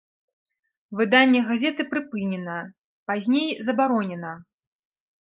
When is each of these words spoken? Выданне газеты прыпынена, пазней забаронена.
Выданне 1.01 1.39
газеты 1.51 1.87
прыпынена, 1.93 2.59
пазней 3.11 3.49
забаронена. 3.69 4.37